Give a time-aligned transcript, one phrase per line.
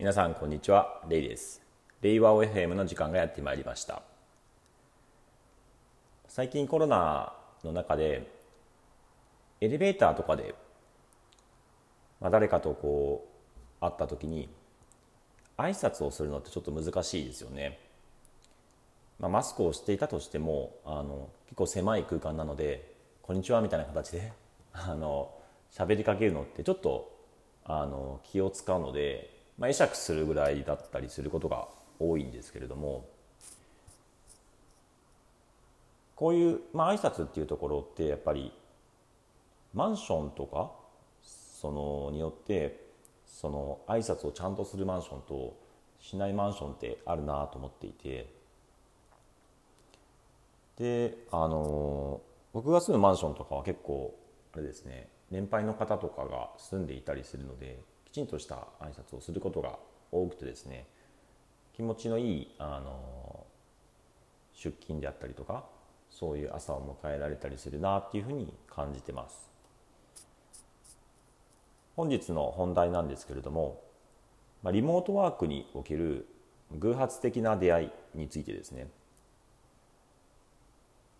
[0.00, 1.02] 皆さんこんにちは。
[1.08, 1.60] レイです。
[2.02, 4.00] レイワオ FM の時間がやってまいりました。
[6.28, 7.32] 最近コロナ
[7.64, 8.30] の中で
[9.60, 10.54] エレベーターとかで、
[12.20, 13.26] まあ、誰かとこ
[13.80, 14.48] う会った時に
[15.56, 17.80] 挨拶をするのってちょっと難しいですよね、
[19.18, 24.32] まあ、マスクをしていたとしてもあの結構狭い空間なので「こんにちは」みたいな形で
[24.72, 25.34] あの
[25.72, 27.18] 喋りかけるのってちょっと
[27.64, 33.08] あの気を使うのでまあ、会釈するぐらいだったりすることが多いんですけれども
[36.14, 38.52] こういう、まあ挨拶っていうところってやっぱり
[39.74, 40.72] マンションとか
[41.22, 42.88] そのによって
[43.26, 45.56] その挨拶をちゃんとするマンションと
[46.00, 48.32] しないマンションってあるなと思っていて
[50.76, 52.20] であの
[52.52, 54.14] 僕が住むマンションとかは結構
[54.54, 57.78] あれですね年配の方とかが住んでいたりするので
[58.10, 59.78] きちんとした挨拶をすることが
[60.10, 60.86] 多くてですね
[61.74, 63.46] 気持ちのいいあの
[64.54, 65.64] 出勤であったりとか
[66.10, 69.48] そういう朝を迎えられたりするなっていうふうに感じてます。
[71.94, 73.82] 本日の本題なんですけれども、
[74.72, 76.26] リモートワークにおける
[76.72, 78.88] 偶発的な出会いについてですね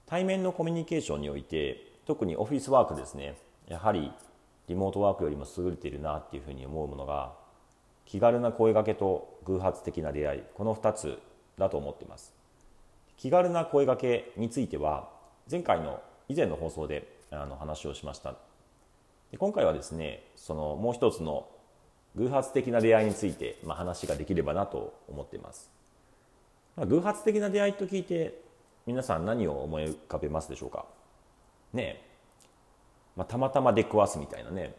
[0.06, 3.36] 対面のコミュニケーションにおいて特にオフィスワークですね
[3.68, 4.12] やはり
[4.68, 7.32] リモートワークよりも優れているなっていうふうに思うものが
[8.04, 11.18] 気軽な声がけと偶発的な出会いこの2つ
[11.58, 12.34] だと思っています。
[13.16, 15.08] 気軽な声がけについては
[15.50, 18.34] 前回の以前の放送であの話をしました。
[19.30, 21.48] で今回はですねそのもう一つの
[22.16, 25.70] 偶発的な出会いについて、まあ、話ができればなと思っています、
[26.74, 28.40] まあ、偶発的な出会いと聞いて
[28.86, 30.86] 皆さん何を思い浮かべますでしょうか？
[31.74, 32.07] ね
[33.18, 34.76] まあ、たまたま出くわすみたいなね。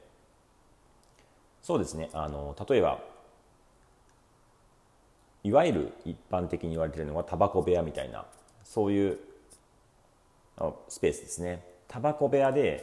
[1.62, 2.09] そうですね。
[2.14, 3.00] あの例えば
[5.44, 8.26] いわゆる一般的に言われてるのはタバコ部屋みたいな
[8.64, 9.20] そういう
[10.88, 11.66] スペースですね。
[11.89, 12.80] タバコ部屋でやっ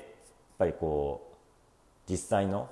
[0.58, 2.68] ぱりこう実際の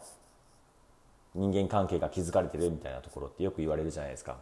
[1.34, 4.36] 人間関係が築かれてるみたいなところってよく言われるじゃないですか。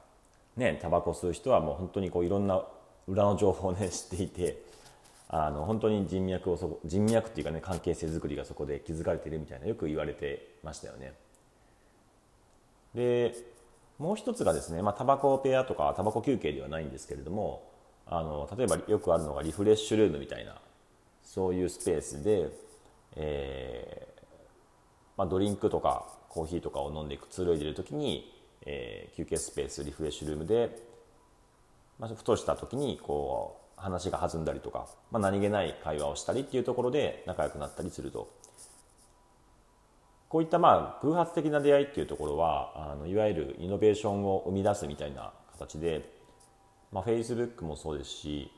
[0.56, 2.60] ねタバコ吸う人はもう本当にこういろんな
[3.06, 4.62] 裏の情報をね知っていて
[5.34, 11.14] あの本当に人脈をそこ人脈っていうかね関係性づくりがそこで築かれてるみたいなよく言われてましたよね。
[12.94, 13.34] で
[13.98, 17.62] もう一つがですね、まあ、タバコペアとかタバコ休憩ではないんですけれども
[18.06, 20.60] あの例えばよくあるのがリフレッシュルームみたいな
[21.24, 22.50] そういうスペースで、
[23.16, 24.22] えー
[25.16, 28.30] まあ、ドリンクとかコーヒーとかを飲んでくつろいでる時に、
[28.66, 30.76] えー、休憩スペースリフレッシュルームで、
[31.98, 38.30] まあ、ふとした時にこう話が弾んだりとか、まあ、何気ない会話をしたりっていうところで仲良くなったりすると
[40.28, 46.08] こういったまあ偶発的な出会いっていうところはあのいわゆるイノベーションを生み出すみたいな形で、
[46.92, 48.50] まあ、Facebook もそうですし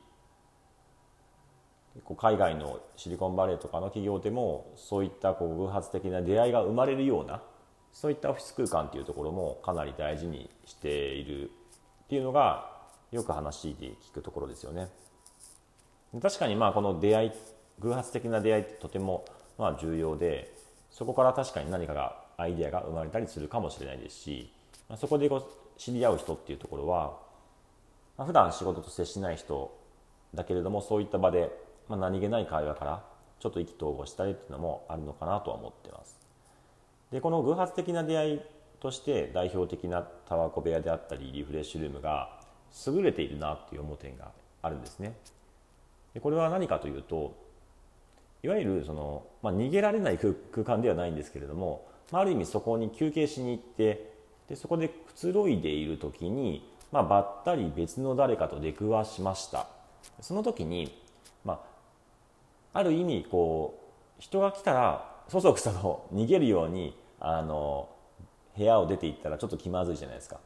[1.94, 7.42] 結構海外のシリコンバレーとかの企業でもそういったこう偶発的な出会いが生まれるような
[7.92, 11.50] そういったオフィス空間っていうところもかなり大事にしている
[12.04, 12.70] っていうのが
[13.12, 14.88] よく話で聞くところですよね。
[16.20, 17.32] 確かにまあこの出会い
[17.80, 19.24] 偶発的な出会いってとても
[19.58, 20.52] まあ重要で
[20.90, 24.52] そこから確かに何かがアイデアが生まれたりするかもしれないですし、
[24.88, 27.18] まあ、そこでこう知り合う人っていうところは、
[28.16, 29.76] まあ、普段仕事と接しない人
[30.34, 31.50] だけれどもそういった場で、
[31.88, 33.04] まあ、何気ない会話から
[33.40, 36.18] ちょっと意気投合したりっていうのもあるのかなとは思ってます。
[37.10, 38.40] でこの偶発的な出会い
[38.80, 42.40] として代表的なタバコ部屋であったりリフレッシュルームが
[42.86, 44.32] 優れているなっていう思う点が
[44.62, 45.16] あるんですね。
[46.14, 47.36] でこれは何かというと
[48.42, 54.12] いわゆるその、まあ、逃げられない空間ではないんですけれども、まあ、ある意味そこに休憩しに行って
[54.48, 59.66] でそこでくつろいでいる時に、まあ、ばったり別の誰かと出くわしました
[60.20, 61.00] その時に、
[61.44, 61.54] ま
[62.74, 63.80] あ、ある意味こ
[64.18, 67.88] う人が来たらそそくさと 逃げるようにあの
[68.56, 70.38] 部屋を出ていったらちょっと気まずいじゃないですか。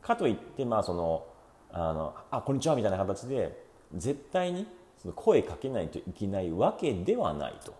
[0.00, 1.26] かといってまあその
[1.72, 4.66] あのあこんにちはみたいな形で絶対に
[5.00, 7.74] その声かけないといけないわけではないと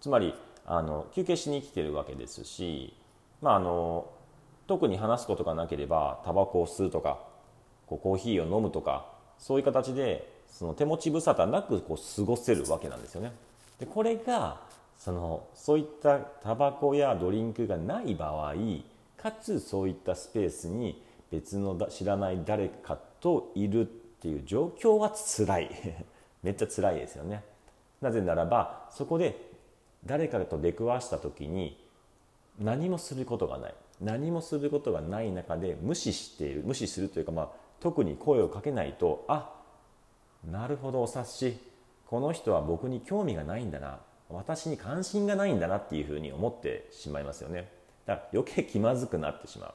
[0.00, 0.34] つまり
[0.66, 2.94] あの休憩しに来てるわけですし、
[3.40, 4.10] まあ、あの
[4.66, 7.18] 特に話すことがなければタバコを吸うとか
[7.86, 9.06] こうコーヒーを飲むとか
[9.38, 13.32] そういう形でその手持ち無沙汰なくこう過ごせるわけなんですよね。
[13.78, 14.60] でこれが
[14.98, 18.54] そのそういったタバコやドリンクがない場合
[19.16, 23.90] かつそういったスペースに別の知らない誰かといる
[24.20, 25.70] っていう状況は辛い。
[26.44, 27.42] めっちゃ辛いですよね。
[28.02, 29.50] なぜならばそこで
[30.04, 31.82] 誰かと出くわした時に
[32.58, 33.74] 何もすることがない。
[34.00, 37.50] 何もすることがない中で無視している無視するというか、まあ、
[37.80, 39.54] 特に声をかけないとあ
[40.50, 41.58] なるほどお察し。
[42.06, 44.00] この人は僕に興味がないんだな。
[44.28, 47.70] 私に関心がないんだなっていうふうに思ってしまいますよね。
[48.04, 49.74] だから余計気まずくなってしまう。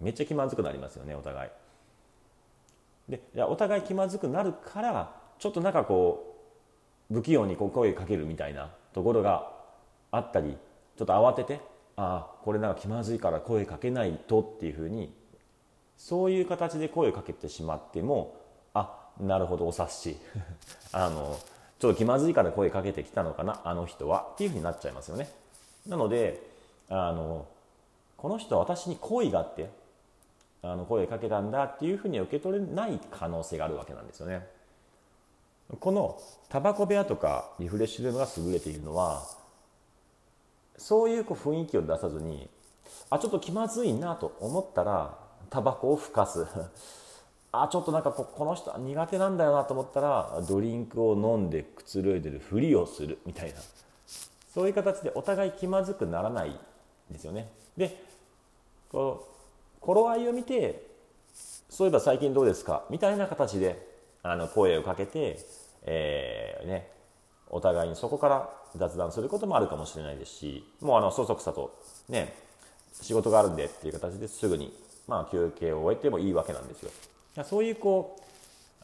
[0.00, 1.50] めっちゃ気まずくなりますよねお互い。
[3.08, 6.36] でお互い気まずくなるからちょっとなんかこ
[7.10, 9.50] う不器用にこう声かけるみたいなところが
[10.10, 10.56] あったり
[10.96, 11.60] ちょっと慌てて
[11.96, 15.12] ああこれなんか気まずいから声かけないとっていうふうに
[15.96, 18.36] そういう形で声かけてしまっても
[18.74, 20.16] あなるほどお察し。
[20.92, 21.38] あの
[21.78, 25.28] ちょっと気まずいから声かけてきたのかなあの人はっていうふうになっちゃいますよね。
[25.84, 26.40] なので
[26.88, 27.46] あの
[28.16, 29.68] この人は私に好意があって
[30.64, 34.46] あの声かけたんだっていうふうに受け取れない可能性があるわけなんですよね。
[35.80, 39.24] このタバコ部屋とかリフレッシュルームが優れているのは
[40.76, 42.48] そういうこう雰囲気を出さずに
[43.10, 45.18] あちょっと気まずいなと思ったら
[45.50, 46.46] タバコをふかす。
[47.54, 53.60] あちょっとなんかここの人苦手なんだよなと思ったらドリンクを飲んでくつろいでるふりをするみたいな。
[54.54, 56.58] そういう形でお互い気まずくならないん
[57.10, 57.50] ですよね。
[57.76, 57.96] で
[58.90, 59.32] こう
[59.82, 60.86] 頃合いを見て
[61.68, 62.84] そういえば最近どうですか？
[62.88, 63.86] みたいな形で
[64.22, 65.38] あの声をかけて、
[65.82, 66.88] えーね、
[67.50, 72.34] お互いにそこから雑談することもあるかもしれないですしもうあのそそくさとね
[72.92, 74.72] 仕事があるんでっていう形ですぐに、
[75.08, 76.90] まあ、休憩を終えてもいいわけなんですよ。
[77.44, 78.16] そういうこ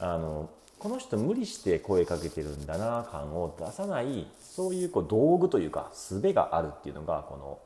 [0.00, 7.58] うあのこの人無理して声かけてるんだな感を出さないそういうこう道具というか術があるっていうのがこの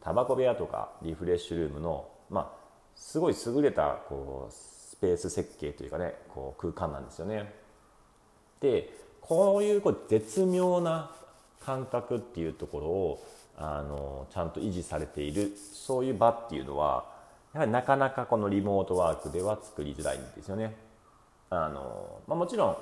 [0.00, 2.48] タバコ部屋とかリフレッシュルームの、まあ、
[2.94, 7.52] すごい優れたこうスペース設計というかねこう空間なんですよね。
[8.60, 8.90] で
[9.20, 11.10] こういうこう絶妙な
[11.64, 13.24] 感覚っていうところを
[13.56, 17.04] あのちゃんと維持されているそういう場っていうのは
[17.52, 20.74] やはりなかなかこのリモートワークでは作りづらいんですよね。
[21.50, 22.76] あのまあ、もちろん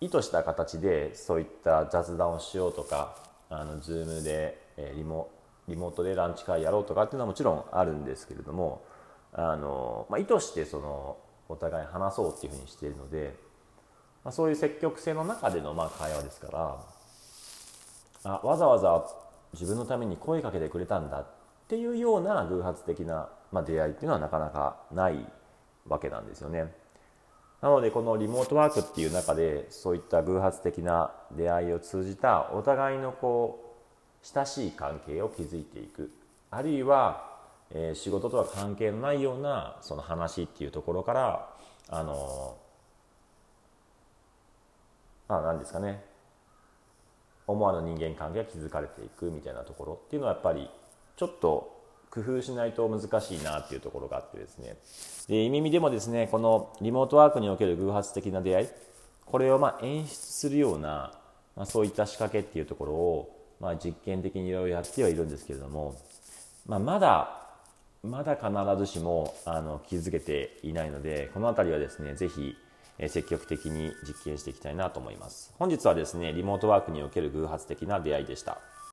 [0.00, 3.16] 意図した形でそういった雑談をしようとか
[3.50, 5.28] あの Zoom で、えリモ
[5.68, 8.84] リモートでランチ会やろうとかっていうのはもちろんあるんですけれども
[9.32, 11.16] あの、まあ、意図してその
[11.48, 13.34] お互い話そうっていうふうにしているので、
[14.24, 16.80] まあ、そういう積極性の中でのまあ会話ですから
[18.24, 19.04] あわざわざ
[19.52, 21.26] 自分のために声かけてくれたんだっ
[21.68, 25.26] ていうような偶発的な、まあ、出会いっていうのはなかなかない
[25.88, 26.72] わけなんですよね。
[27.60, 33.65] なのでこのリモートワークっていう中でそういった偶発的な出会いを通じたお互いのこう
[34.34, 36.10] 親しい関係を築いていく。
[36.50, 37.36] あるいは、
[37.70, 41.48] えー、仕事とは関係のないようなその話っていうところから
[41.88, 42.56] あの
[45.28, 46.04] まあ何ですかね。
[47.46, 50.68] 思わぬ人間関係が築かれていくみたいなところっていうのはやっぱり
[51.16, 51.76] ちょっと
[52.10, 54.76] 工夫しないと難しいなっていうところがあってですね。
[55.28, 58.68] で意味でもですねこのリモートワークにおける偶発的な出会い
[59.26, 61.12] これをま演出するような、
[61.56, 65.96] まあ、そういった仕掛けっていうところを、まあ、実験的にいろいろやってはいるんですけれども、
[66.66, 67.42] まあ、まだ
[68.02, 72.56] まだ必ずしもあの気づけていないのでこの辺りはですね是非
[73.08, 75.52] 積極的に実験していきたいなと思います。
[75.58, 78.58] 本日はですねリモートワークにおける偶発的な出会いでした。